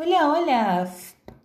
[0.00, 0.88] Hola, hola.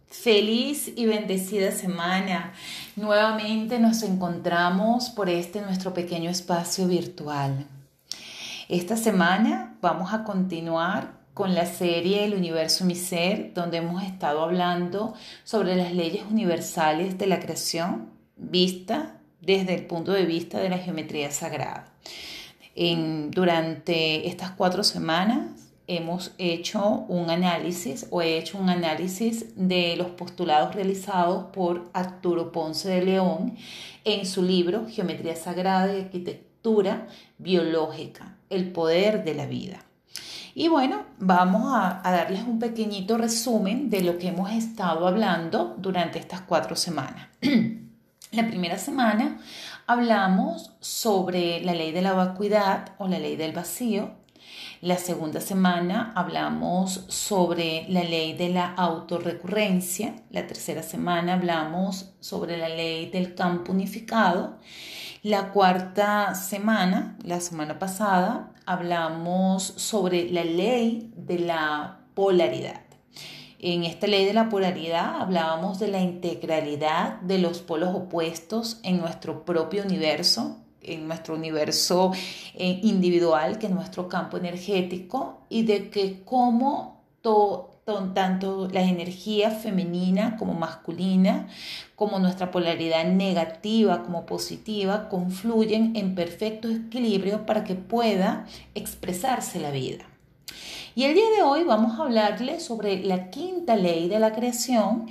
[0.05, 2.53] Feliz y bendecida semana.
[2.95, 7.65] Nuevamente nos encontramos por este nuestro pequeño espacio virtual.
[8.69, 14.43] Esta semana vamos a continuar con la serie El universo mi ser, donde hemos estado
[14.43, 20.69] hablando sobre las leyes universales de la creación vista desde el punto de vista de
[20.69, 21.91] la geometría sagrada.
[23.31, 30.07] durante estas cuatro semanas hemos hecho un análisis o he hecho un análisis de los
[30.11, 33.55] postulados realizados por Arturo Ponce de León
[34.05, 37.07] en su libro Geometría Sagrada y Arquitectura
[37.37, 39.83] Biológica, el poder de la vida.
[40.55, 46.19] Y bueno, vamos a, darles un pequeñito resumen de lo que hemos estado hablando durante
[46.19, 47.27] estas cuatro semanas.
[48.31, 49.39] la primera semana
[49.87, 54.11] hablamos sobre la ley de la vacuidad o la ley del vacío,
[54.83, 60.13] la segunda semana hablamos sobre la ley de la autorrecurrencia.
[60.29, 64.57] La tercera semana hablamos sobre la ley del campo unificado.
[65.21, 72.81] La cuarta semana, la semana pasada, hablamos sobre la ley de la polaridad.
[73.59, 78.99] En esta ley de la polaridad hablábamos de la integralidad de los polos opuestos en
[78.99, 82.11] nuestro propio universo, en nuestro universo
[82.55, 87.03] eh, individual, que es nuestro campo energético, y de que cómo
[88.13, 91.47] tanto la energía femenina como masculina,
[91.95, 98.45] como nuestra polaridad negativa como positiva, confluyen en perfecto equilibrio para que pueda
[98.75, 100.05] expresarse la vida.
[100.95, 105.07] Y el día de hoy vamos a hablarles sobre la quinta ley de la creación,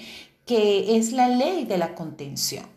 [0.47, 2.72] que es la ley de la contención.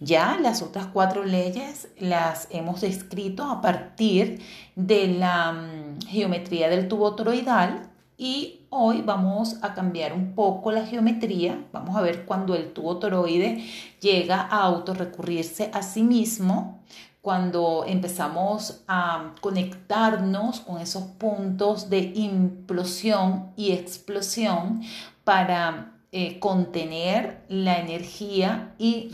[0.00, 4.40] Ya las otras cuatro leyes las hemos descrito a partir
[4.76, 10.84] de la mm, geometría del tubo toroidal y hoy vamos a cambiar un poco la
[10.84, 11.64] geometría.
[11.72, 13.64] Vamos a ver cuando el tubo toroide
[14.00, 16.80] llega a autorrecurrirse a sí mismo,
[17.22, 24.82] cuando empezamos a conectarnos con esos puntos de implosión y explosión
[25.24, 29.10] para eh, contener la energía y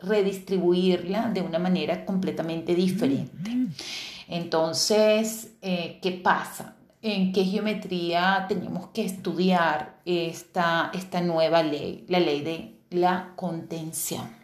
[0.00, 3.50] redistribuirla de una manera completamente diferente.
[4.28, 6.76] Entonces, eh, ¿qué pasa?
[7.02, 14.43] ¿En qué geometría tenemos que estudiar esta, esta nueva ley, la ley de la contención?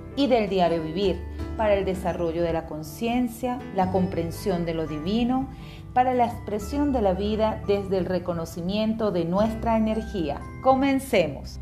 [0.15, 1.19] y del diario vivir
[1.57, 5.49] para el desarrollo de la conciencia, la comprensión de lo divino,
[5.93, 10.39] para la expresión de la vida desde el reconocimiento de nuestra energía.
[10.63, 11.59] Comencemos.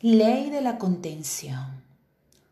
[0.00, 1.84] Ley de la contención.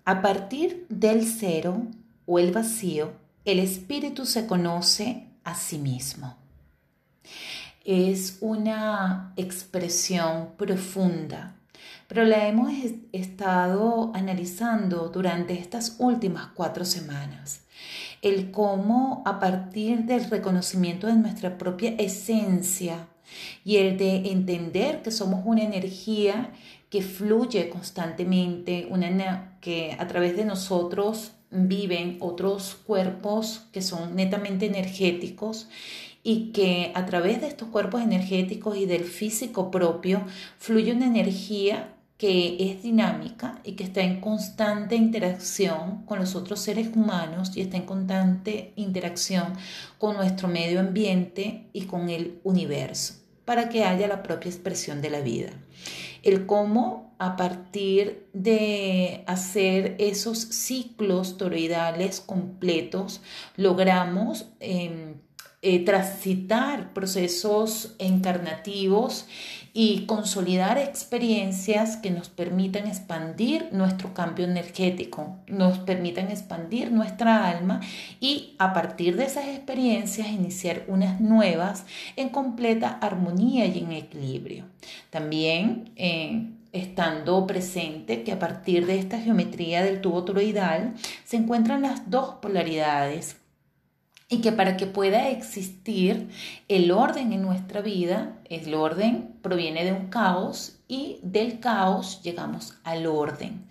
[0.04, 1.82] A partir del cero
[2.26, 3.12] o el vacío,
[3.44, 6.43] el espíritu se conoce a sí mismo
[7.84, 11.56] es una expresión profunda,
[12.08, 12.72] pero la hemos
[13.12, 17.62] estado analizando durante estas últimas cuatro semanas.
[18.22, 23.08] El cómo a partir del reconocimiento de nuestra propia esencia
[23.64, 26.52] y el de entender que somos una energía
[26.88, 34.66] que fluye constantemente, una que a través de nosotros viven otros cuerpos que son netamente
[34.66, 35.68] energéticos
[36.24, 40.22] y que a través de estos cuerpos energéticos y del físico propio
[40.58, 46.60] fluye una energía que es dinámica y que está en constante interacción con los otros
[46.60, 49.52] seres humanos y está en constante interacción
[49.98, 55.10] con nuestro medio ambiente y con el universo para que haya la propia expresión de
[55.10, 55.50] la vida.
[56.22, 63.20] El cómo a partir de hacer esos ciclos toroidales completos
[63.56, 65.16] logramos em,
[65.66, 69.26] eh, transitar procesos encarnativos
[69.72, 77.80] y consolidar experiencias que nos permitan expandir nuestro cambio energético, nos permitan expandir nuestra alma
[78.20, 81.86] y a partir de esas experiencias iniciar unas nuevas
[82.16, 84.66] en completa armonía y en equilibrio.
[85.08, 90.92] También eh, estando presente que a partir de esta geometría del tubo toroidal
[91.24, 93.38] se encuentran las dos polaridades
[94.34, 96.28] y que para que pueda existir
[96.66, 102.74] el orden en nuestra vida, el orden proviene de un caos y del caos llegamos
[102.82, 103.64] al orden.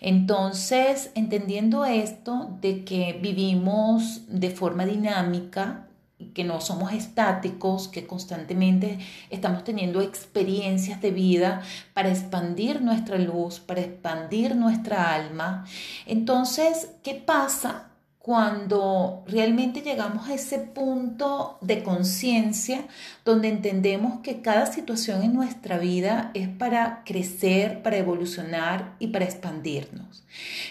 [0.00, 5.86] Entonces, entendiendo esto de que vivimos de forma dinámica,
[6.34, 8.98] que no somos estáticos, que constantemente
[9.30, 11.62] estamos teniendo experiencias de vida
[11.94, 15.64] para expandir nuestra luz, para expandir nuestra alma.
[16.06, 17.87] Entonces, ¿qué pasa
[18.28, 22.84] cuando realmente llegamos a ese punto de conciencia
[23.24, 29.24] donde entendemos que cada situación en nuestra vida es para crecer, para evolucionar y para
[29.24, 30.24] expandirnos.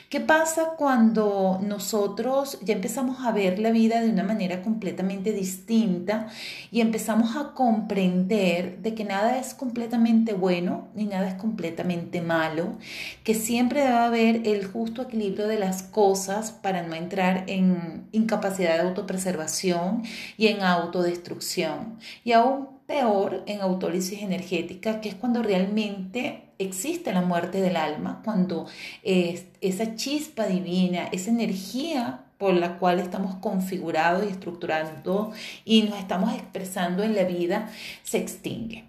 [0.09, 6.27] ¿Qué pasa cuando nosotros ya empezamos a ver la vida de una manera completamente distinta
[6.71, 12.77] y empezamos a comprender de que nada es completamente bueno ni nada es completamente malo,
[13.23, 18.75] que siempre debe haber el justo equilibrio de las cosas para no entrar en incapacidad
[18.75, 20.03] de autopreservación
[20.37, 21.97] y en autodestrucción.
[22.23, 28.21] Y aún peor en autólisis energética, que es cuando realmente existe la muerte del alma,
[28.23, 28.67] cuando
[29.03, 35.31] esa chispa divina, esa energía por la cual estamos configurados y estructurando
[35.65, 37.69] y nos estamos expresando en la vida,
[38.03, 38.85] se extingue.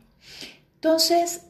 [0.74, 1.46] Entonces,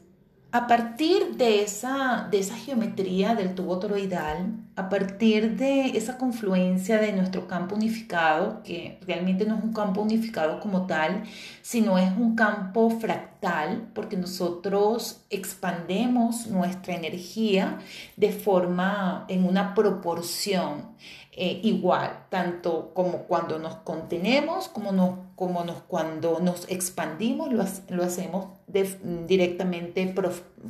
[0.51, 6.99] a partir de esa, de esa geometría del tubo toroidal, a partir de esa confluencia
[6.99, 11.25] de nuestro campo unificado, que realmente no es un campo unificado como tal,
[11.61, 17.79] sino es un campo fractal, porque nosotros expandemos nuestra energía
[18.17, 20.97] de forma, en una proporción
[21.33, 27.65] eh, igual, tanto como cuando nos contenemos, como, nos, como nos, cuando nos expandimos, lo,
[27.91, 30.13] lo hacemos directamente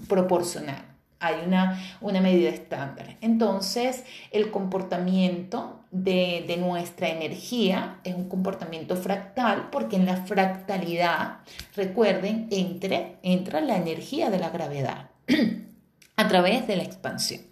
[0.07, 0.85] proporcional.
[1.21, 3.17] Hay una, una medida estándar.
[3.23, 11.39] Entonces, el comportamiento de, de, nuestra energía es un comportamiento fractal porque en la fractalidad,
[11.75, 15.09] recuerden, entre, entra la energía de la gravedad
[16.17, 17.48] a través de la expansión.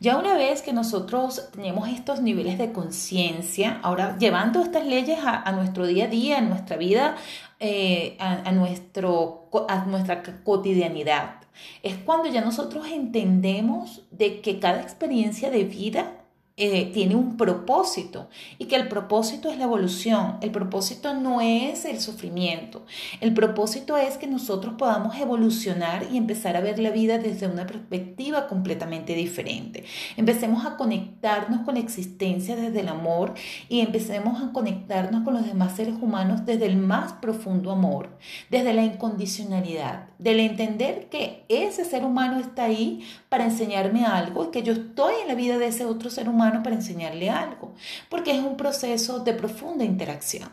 [0.00, 5.50] Ya una vez que nosotros tenemos estos niveles de conciencia, ahora llevando estas leyes a,
[5.52, 7.16] nuestro día a día, a nuestra vida,
[7.60, 11.36] eh, a, nuestro, a nuestra cotidianidad,
[11.82, 16.23] es cuando ya nosotros entendemos de que cada experiencia de vida
[16.56, 18.28] eh, tiene un propósito.
[18.58, 22.86] Y que el propósito es la evolución, el propósito no es el sufrimiento,
[23.20, 27.66] el propósito es que nosotros podamos evolucionar y empezar a ver la vida desde una
[27.66, 29.84] perspectiva completamente diferente.
[30.16, 33.34] Empecemos a conectarnos con la existencia desde el amor
[33.68, 38.16] y empecemos a conectarnos con los demás seres humanos desde el más profundo amor,
[38.48, 43.02] desde la incondicionalidad, del entender que ese ser humano está ahí
[43.34, 46.62] para enseñarme algo y que yo estoy en la vida de ese otro ser humano
[46.62, 47.74] para enseñarle algo,
[48.08, 50.50] porque es un proceso de profunda interacción.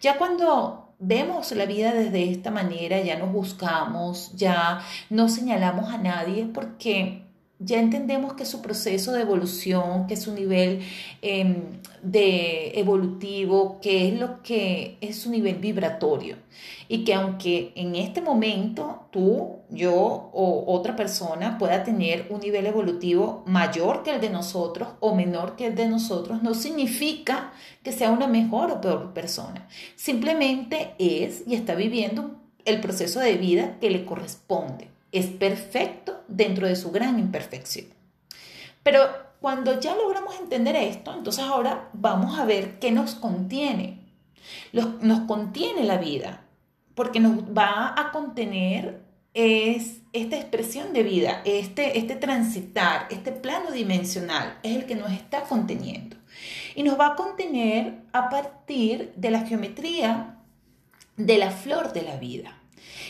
[0.00, 5.98] Ya cuando vemos la vida desde esta manera, ya no buscamos, ya no señalamos a
[5.98, 7.25] nadie, porque
[7.58, 10.80] ya entendemos que su proceso de evolución, que su nivel
[11.22, 16.36] em, de evolutivo, que es lo que es su nivel vibratorio.
[16.88, 22.66] Y que aunque en este momento tú, yo o otra persona pueda tener un nivel
[22.66, 27.92] evolutivo mayor que el de nosotros o menor que el de nosotros, no significa que
[27.92, 29.66] sea una mejor o peor persona.
[29.96, 32.36] Simplemente es y está viviendo
[32.66, 37.86] el proceso de vida que le corresponde es perfecto dentro de su gran imperfección.
[38.82, 39.00] Pero
[39.40, 44.00] cuando ya logramos entender esto, entonces ahora vamos a ver qué nos contiene.
[44.72, 46.44] nos contiene la vida,
[46.94, 49.06] porque nos va a contener
[49.36, 55.12] es esta expresión de vida, este, este transitar, este plano dimensional, es el que nos
[55.12, 56.16] está conteniendo.
[56.74, 60.38] Y nos va a contener a partir de la geometría
[61.18, 62.55] de la flor de la vida.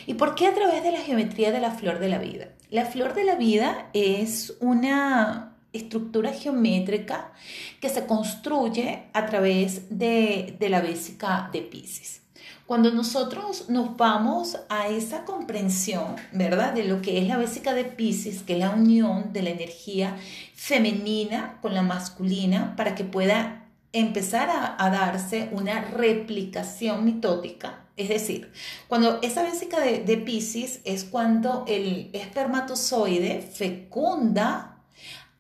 [0.07, 2.49] ¿Y por qué a través de la geometría de la flor de la vida?
[2.71, 7.33] La flor de la vida es una estructura geométrica
[7.81, 12.23] que se construye a través de, la básica de Pisces.
[12.67, 16.73] Cuando nosotros nos vamos a esa comprensión, ¿verdad?
[16.73, 20.17] De lo que es la básica de Pisces, que es la unión de la energía
[20.55, 28.53] femenina con la masculina para que pueda empezar a darse una replicación mitótica es decir,
[28.89, 34.83] cuando esa básica de, Pisces es cuando el espermatozoide fecunda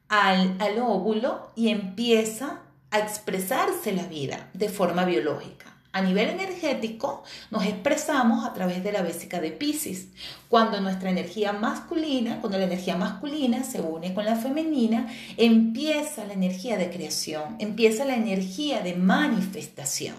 [0.08, 5.66] al, óvulo y empieza a expresarse la vida de forma biológica.
[5.92, 10.08] A nivel energético, nos expresamos a través de la vésica de Pisces.
[10.48, 16.34] Cuando nuestra energía masculina, cuando la energía masculina se une con la femenina, empieza la
[16.34, 20.16] energía de creación, empieza la energía de manifestación.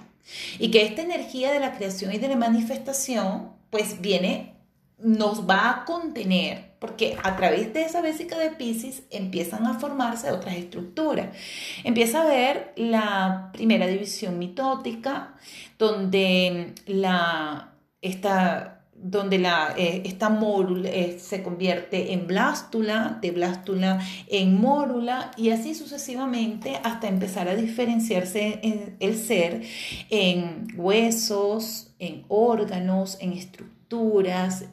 [0.59, 4.55] Y que esta energía de la creación y de la manifestación, pues viene,
[4.97, 10.31] nos va a contener porque a través de esa vésica de Pisces empiezan a formarse
[10.31, 11.35] otras estructuras.
[11.83, 15.35] Empieza a ver la primera división mitótica,
[15.79, 23.99] donde la, esta, donde la, eh, esta mórula eh, se convierte en blástula, de blástula
[24.27, 28.59] en mórula, y así sucesivamente hasta empezar a diferenciarse
[28.99, 29.61] el ser
[30.09, 33.77] en huesos, en órganos, en estructuras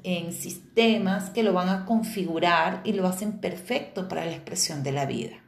[0.02, 4.92] en sistemas que lo van a configurar y lo hacen perfecto para la expresión de
[4.92, 5.43] la vida.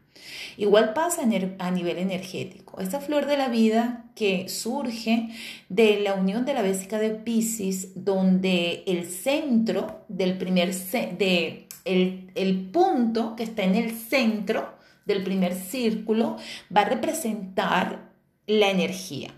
[0.56, 2.80] Igual pasa a nivel energético.
[2.80, 5.28] Esta flor de la vida que surge
[5.68, 12.30] de la unión de la vésica de Pisces, donde el centro del primer, de el,
[12.34, 16.36] el punto que está en el centro del primer círculo
[16.75, 18.12] va a representar
[18.46, 19.34] la energía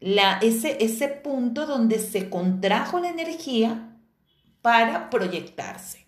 [0.00, 3.96] ese, ese punto donde se contrajo la energía
[4.62, 5.99] para proyectarse.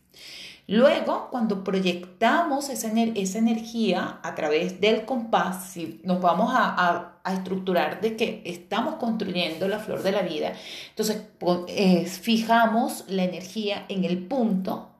[0.68, 8.16] Luego, cuando proyectamos esa, energía a través del compás, si nos vamos a, estructurar de
[8.16, 10.54] que estamos construyendo la flor de la vida,
[10.90, 11.28] entonces
[11.68, 14.90] eh, fijamos la energía en el punto.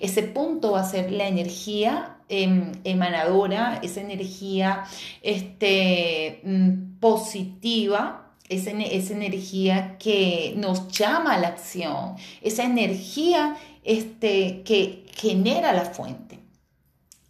[0.00, 4.84] Ese punto va a ser la energía em, emanadora, esa energía
[5.22, 8.19] este, mm, positiva
[8.50, 15.86] esa, esa energía que nos llama a la acción, esa energía este, que genera la
[15.86, 16.40] fuente.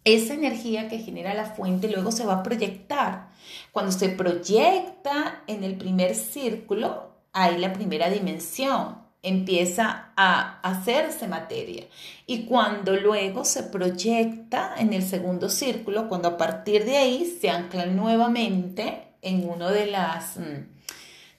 [0.03, 3.29] Esa energía que genera la fuente luego se va a proyectar.
[3.71, 11.85] Cuando se proyecta en el primer círculo, hay la primera dimensión, empieza a hacerse materia.
[12.25, 17.51] Y cuando luego se proyecta en el segundo círculo, cuando a partir de ahí se
[17.51, 20.70] ancla nuevamente en uno de las mm,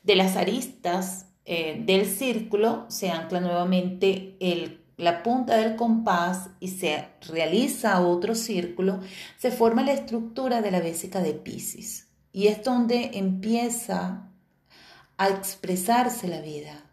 [0.03, 4.37] de las aristas eh, del círculo se ancla nuevamente
[4.97, 9.01] la punta del compás y se realiza otro círculo,
[9.39, 12.07] se forma la estructura de la vésica de Pisces.
[12.33, 14.29] Y es donde empieza
[15.19, 16.85] a expresarse la vida.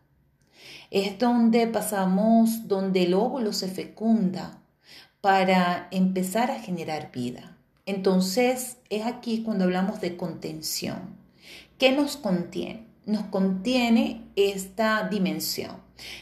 [0.89, 4.59] Es donde pasamos, donde el óvulo se fecunda
[5.21, 7.57] para empezar a generar vida.
[7.85, 11.15] Entonces es aquí cuando hablamos de contención.
[11.77, 12.88] ¿Qué nos contiene?
[13.09, 15.77] Nos contiene esta dimensión.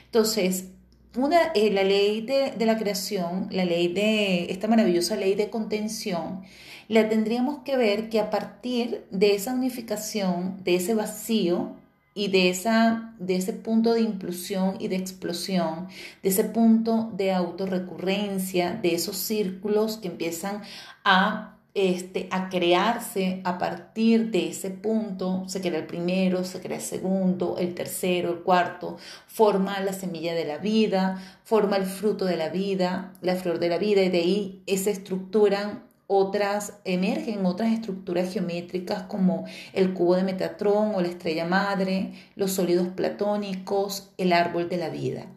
[0.06, 0.70] Entonces,
[1.16, 6.44] una, eh, la ley de, la creación, la ley de esta maravillosa ley de contención,
[6.88, 11.76] la tendríamos que ver que a partir de esa unificación, de ese vacío
[12.14, 15.88] y de, esa, de ese punto de impulsión y de explosión,
[16.24, 20.62] de ese punto de autorrecurrencia, de esos círculos que empiezan
[21.04, 26.78] a este, a crearse a partir de ese punto, se crea el primero, se crea
[26.78, 32.26] el segundo, el tercero, el cuarto, forma la semilla de la vida, forma el fruto
[32.26, 37.46] de la vida, la flor de la vida y de ahí se estructuran otras, emergen
[37.46, 44.10] otras estructuras geométricas como el cubo de Metatrón o la estrella madre, los sólidos platónicos,
[44.18, 45.28] el árbol de la vida.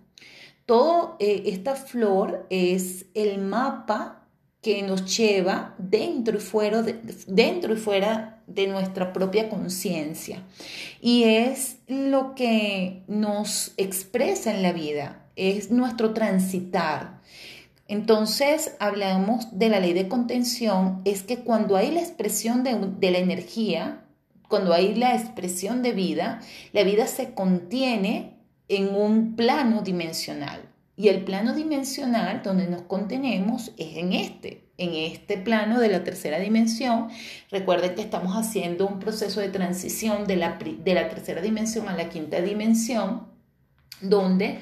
[0.64, 4.19] Todo eh, esta flor es el mapa
[4.62, 10.44] que nos lleva dentro y fuera de, dentro y fuera de nuestra propia conciencia.
[11.00, 17.20] Y es lo que nos expresa en la vida, es nuestro transitar.
[17.88, 23.10] Entonces hablamos de la ley de contención, es que cuando hay la expresión de, de
[23.10, 24.04] la energía,
[24.48, 26.40] cuando hay la expresión de vida,
[26.72, 28.36] la vida se contiene
[28.68, 30.69] en un plano dimensional.
[31.00, 36.04] Y el plano dimensional donde nos contenemos es en este, en este plano de la
[36.04, 37.08] tercera dimensión.
[37.50, 41.96] Recuerden que estamos haciendo un proceso de transición de la, de la tercera dimensión a
[41.96, 43.28] la quinta dimensión,
[44.02, 44.58] donde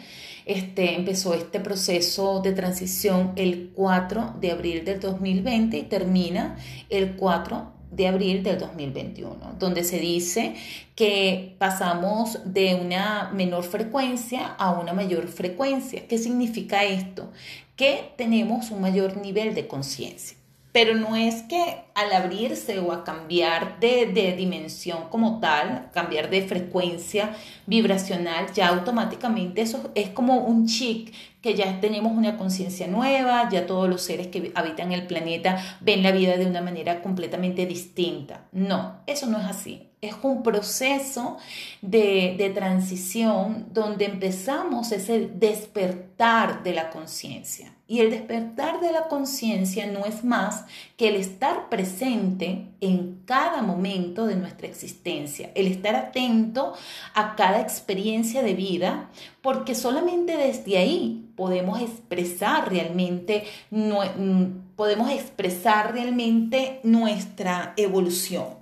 [0.47, 6.57] este, empezó este proceso de transición el 4 de abril del 2020 y termina
[6.89, 10.55] el 4 de abril del 2021, donde se dice
[10.95, 16.07] que pasamos de una menor frecuencia a una mayor frecuencia.
[16.07, 17.31] ¿Qué significa esto?
[17.77, 20.38] Que tenemos un mayor nivel de conciencia.
[20.79, 26.31] Pero no es que al abrirse o a cambiar de, de, dimensión como tal, cambiar
[26.31, 27.35] de frecuencia
[27.67, 33.67] vibracional, ya automáticamente eso es como un chic que ya tenemos una conciencia nueva, ya
[33.67, 38.47] todos los seres que habitan el planeta ven la vida de una manera completamente distinta.
[38.53, 41.39] No, eso no es así es un proceso
[41.83, 47.75] de, transición donde empezamos ese despertar de la conciencia.
[47.87, 53.63] Y el despertar de la conciencia no es más que el estar presente en cada
[53.63, 56.75] momento de nuestra existencia, el estar atento
[57.15, 65.95] a cada experiencia de vida, porque solamente desde ahí podemos expresar realmente, mm, podemos expresar
[65.95, 68.58] realmente nuestra evolución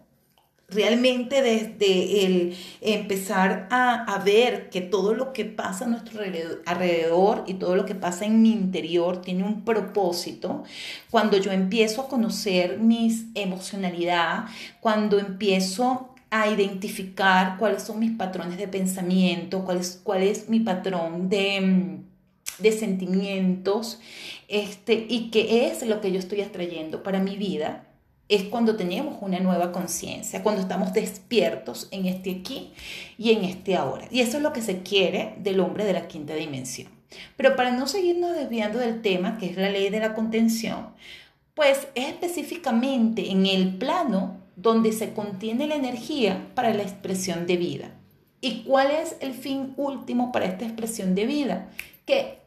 [0.68, 6.20] realmente desde el empezar a, ver que todo lo que pasa a nuestro
[6.66, 10.64] alrededor y todo lo que pasa en mi interior tiene un propósito,
[11.10, 14.46] cuando yo empiezo a conocer mis emocionalidad,
[14.80, 20.60] cuando empiezo a identificar cuáles son mis patrones de pensamiento, cuál es, cuál es mi
[20.60, 22.00] patrón de
[22.58, 24.00] de sentimientos,
[24.48, 27.85] este, y qué es lo que yo estoy atrayendo para mi vida,
[28.28, 32.72] es cuando tenemos una nueva conciencia, cuando estamos despiertos en este aquí
[33.18, 34.08] y en este ahora.
[34.10, 36.88] Y eso es lo que se quiere del hombre de la quinta dimensión.
[37.36, 40.88] Pero para no seguirnos desviando del tema, que es la ley de la contención,
[41.54, 47.56] pues es específicamente en el plano donde se contiene la energía para la expresión de
[47.56, 47.90] vida.
[48.40, 51.70] ¿Y cuál es el fin último para esta expresión de vida?
[52.04, 52.40] Que,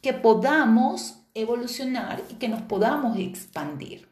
[0.00, 4.07] que podamos evolucionar y que nos podamos expandir.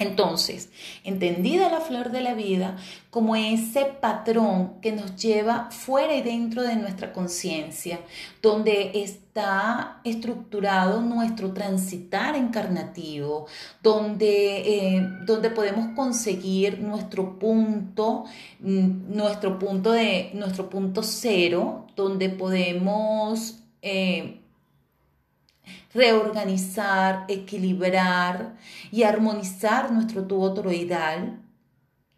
[0.00, 0.70] Entonces,
[1.04, 2.78] entendida la flor de la vida
[3.10, 8.00] como ese patrón que nos lleva fuera y dentro de nuestra conciencia,
[8.40, 13.46] donde está estructurado nuestro transitar encarnativo,
[13.82, 18.24] donde, eh, donde podemos conseguir nuestro punto,
[18.60, 24.39] mm, nuestro punto de nuestro punto cero, donde podemos eh,
[25.92, 28.56] reorganizar, equilibrar
[28.90, 31.40] y armonizar nuestro tubo toroidal,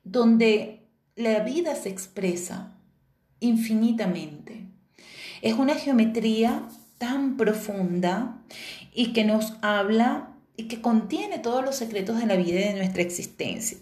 [0.05, 2.77] donde la vida se expresa
[3.41, 4.67] infinitamente.
[5.41, 6.63] Es una geometría
[6.99, 8.43] tan profunda
[8.95, 12.75] y que nos habla y que contiene todos los secretos de la vida y de
[12.75, 13.79] nuestra existencia.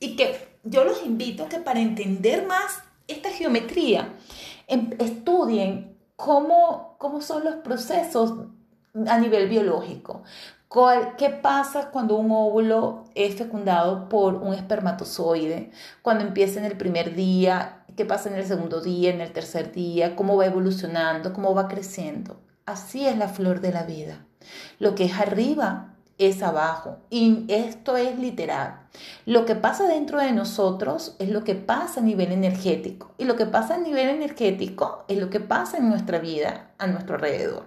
[0.00, 4.14] Y que yo los invito a que para entender más esta geometría,
[4.66, 8.48] em, estudien cómo, cómo son los procesos
[9.06, 10.22] a nivel biológico.
[11.16, 15.70] ¿Qué pasa cuando un óvulo es fecundado por un espermatozoide?
[16.02, 19.72] Cuando empieza en el primer día, ¿qué pasa en el segundo día, en el tercer
[19.72, 20.14] día?
[20.14, 21.32] ¿Cómo va evolucionando?
[21.32, 22.40] ¿Cómo va creciendo?
[22.66, 24.26] Así es la flor de la vida.
[24.78, 26.98] Lo que es arriba es abajo.
[27.10, 28.80] Y esto es literal.
[29.24, 33.14] Lo que pasa dentro de nosotros es lo que pasa a nivel energético.
[33.18, 36.86] Y lo que pasa a nivel energético es lo que pasa en nuestra vida, a
[36.88, 37.66] nuestro alrededor.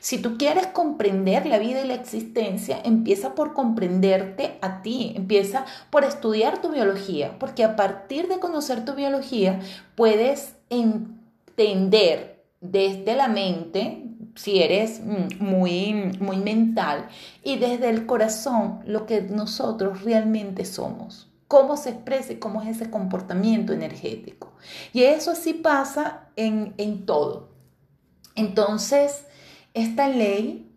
[0.00, 5.12] Si tú quieres comprender la vida y la existencia, empieza por comprenderte a ti.
[5.14, 7.38] Empieza por estudiar tu biología.
[7.38, 9.60] Porque a partir de conocer tu biología,
[9.94, 14.04] puedes entender desde la mente,
[14.40, 17.08] si eres mm, muy, muy mental,
[17.44, 22.68] y desde el corazón lo que nosotros realmente somos, cómo se expresa y cómo es
[22.68, 24.52] ese comportamiento energético.
[24.94, 27.50] Y eso sí pasa en, en todo.
[28.34, 29.26] Entonces,
[29.74, 30.72] esta ley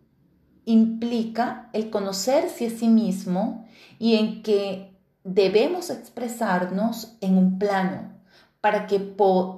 [0.66, 3.66] implica el conocerse a sí mismo
[3.98, 8.12] y en que debemos expresarnos en un plano
[8.60, 8.98] para que,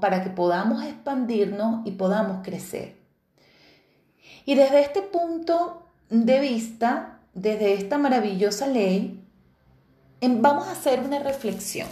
[0.01, 2.96] para que podamos expandirnos y podamos crecer.
[4.47, 9.21] Y desde este punto de vista, desde esta maravillosa ley,
[10.21, 11.89] em, vamos a hacer una reflexión.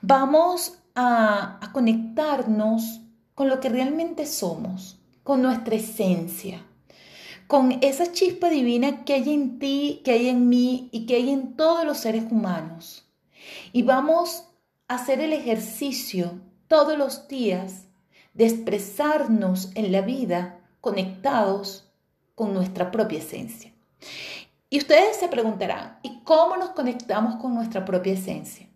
[0.00, 3.00] Vamos a, conectarnos
[3.34, 6.64] con lo que realmente somos, con nuestra esencia,
[7.48, 11.30] con esa chispa divina que hay en ti, que hay en mí y que hay
[11.30, 13.04] en todos los seres humanos.
[13.72, 14.44] Y vamos
[14.88, 17.88] a hacer el ejercicio todos los días
[18.32, 21.92] de expresarnos en la vida conectados
[22.36, 23.74] con nuestra propia esencia.
[24.70, 28.68] Y ustedes se preguntarán, ¿y cómo nos conectamos con nuestra propia esencia?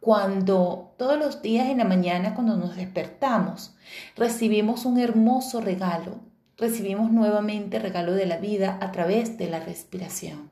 [0.00, 3.76] Cuando todos los días en la mañana, cuando nos despertamos,
[4.16, 6.18] recibimos un hermoso regalo,
[6.56, 10.50] recibimos nuevamente regalo de la vida a través de la respiración.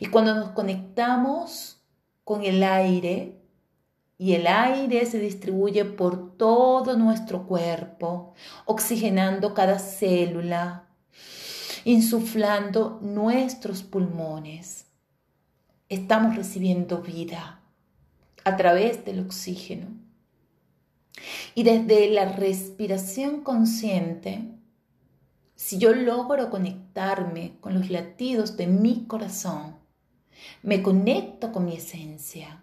[0.00, 1.80] Y cuando nos conectamos
[2.24, 3.39] con el aire,
[4.20, 8.34] y el aire se distribuye por todo nuestro cuerpo,
[8.66, 10.90] oxigenando cada célula,
[11.86, 14.84] insuflando nuestros pulmones.
[15.88, 17.62] Estamos recibiendo vida
[18.44, 19.86] a través del oxígeno.
[21.54, 24.44] Y desde la respiración consciente,
[25.54, 29.76] si yo logro conectarme con los latidos de mi corazón,
[30.62, 32.59] me conecto con mi esencia,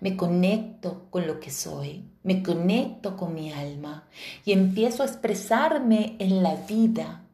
[0.00, 4.08] me conecto con lo que soy, me conecto con mi alma
[4.44, 7.24] y empiezo a expresarme en la vida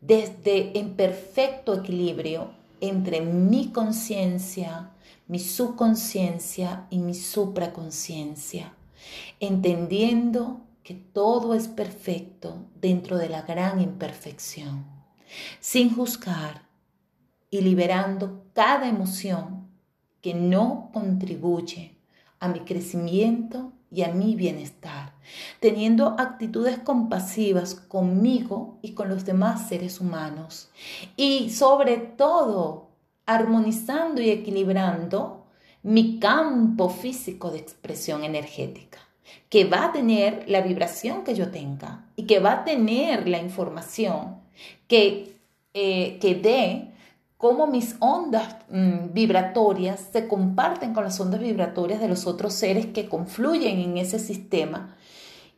[0.00, 4.90] desde en perfecto equilibrio entre mi conciencia,
[5.26, 8.74] mi subconsciencia y mi supraconciencia,
[9.40, 14.84] entendiendo que todo es perfecto dentro de la gran imperfección,
[15.60, 16.68] sin juzgar
[17.48, 19.63] y liberando cada emoción
[20.24, 21.96] que no contribuye
[22.40, 25.12] a mi crecimiento y a mi bienestar,
[25.60, 30.70] teniendo actitudes compasivas conmigo y con los demás seres humanos.
[31.14, 32.88] Y sobre todo
[33.26, 35.44] armonizando y equilibrando
[35.82, 39.00] mi campo físico de expresión energética
[39.50, 43.40] que va a tener la vibración que yo tenga y que va a tener la
[43.40, 44.38] información
[44.88, 45.36] que,
[45.74, 46.93] eh, que dé
[47.44, 52.86] cómo mis ondas mm, vibratorias se comparten con las ondas vibratorias de los otros seres
[52.86, 54.96] que confluyen en ese sistema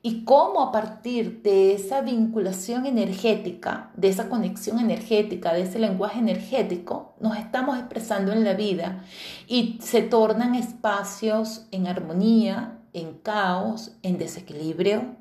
[0.03, 6.18] y cómo a partir de esa vinculación energética, de esa conexión energética, de ese lenguaje
[6.18, 9.05] energético, nos estamos expresando en la vida
[9.46, 15.14] y se tornan espacios en armonía, en caos, en desequilibrio,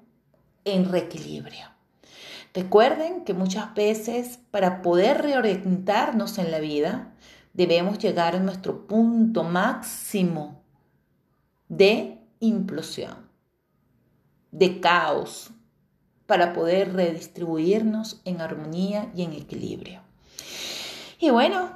[0.63, 1.75] en reequilibrio.
[2.56, 7.13] Recuerden que muchas veces para poder reorientarnos en la vida
[7.54, 10.63] debemos llegar a nuestro punto máximo
[11.68, 13.30] de implosión,
[14.52, 15.52] de caos,
[16.26, 20.02] para poder redistribuirnos en armonía y en equilibrio.
[21.20, 21.72] Y bueno,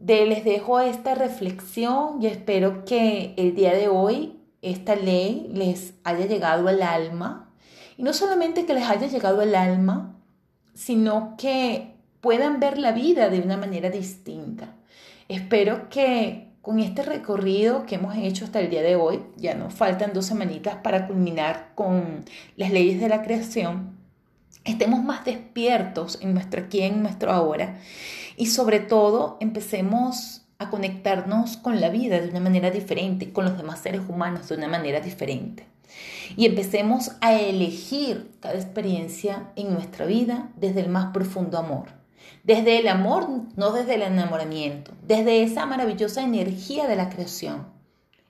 [0.00, 6.26] les dejo esta reflexión y espero que el día de hoy esta ley les haya
[6.26, 7.49] llegado al alma.
[8.00, 10.16] Y no solamente que les haya llegado al alma,
[10.72, 14.74] sino que puedan ver la vida de una manera distinta.
[15.28, 19.74] Espero que con este recorrido que hemos hecho hasta el día de hoy, ya nos
[19.74, 22.24] faltan dos semanitas para culminar con
[22.56, 23.98] las leyes de la creación,
[24.64, 27.80] estemos más despiertos en nuestro aquí, en nuestro ahora
[28.34, 33.58] y sobre todo empecemos a conectarnos con la vida de una manera diferente, con los
[33.58, 35.66] demás seres humanos de una manera diferente.
[36.36, 41.88] Y empecemos a elegir cada experiencia en nuestra vida desde el más profundo amor.
[42.44, 47.66] Desde el amor, no desde el enamoramiento, desde esa maravillosa energía de la creación,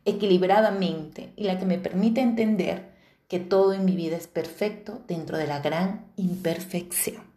[0.05, 2.90] equilibradamente y la que me permite entender
[3.29, 7.30] que todo en mi vida es perfecto dentro de la gran imperfección.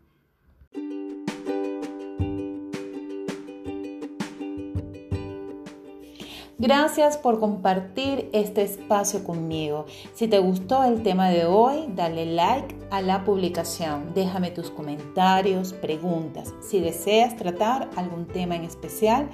[6.64, 9.86] Gracias por compartir este espacio conmigo.
[10.14, 14.14] Si te gustó el tema de hoy, dale like a la publicación.
[14.16, 16.54] Déjame tus comentarios, preguntas.
[16.62, 19.30] Si deseas tratar algún tema en especial,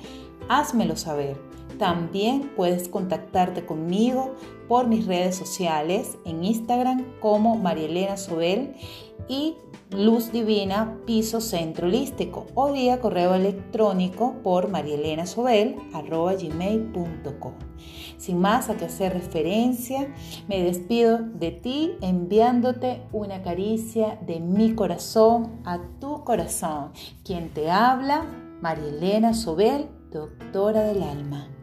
[0.50, 1.38] házmelo saber.
[1.78, 4.36] También puedes contactarte conmigo
[4.68, 8.76] por mis redes sociales en Instagram como Marielena Sobel
[9.30, 9.56] y
[9.92, 17.54] Luz Divina Piso Centro Holístico o vía correo electrónico por marielenasobel.gmail.com.
[18.18, 20.14] Sin más a que hacer referencia,
[20.48, 26.92] me despido de ti enviándote una caricia de mi corazón a tu corazón.
[27.24, 28.28] Quien te habla,
[28.62, 31.59] Marielena Sobel, doctora del alma.